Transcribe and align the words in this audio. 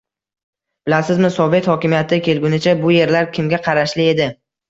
—Bilasizmi, 0.87 1.29
sovet 1.35 1.67
hokimiyati 1.73 2.19
kelgunicha 2.29 2.75
bu 2.81 2.93
yerlar 2.95 3.31
kimga 3.39 3.63
qarashli 3.69 4.09
edi? 4.15 4.27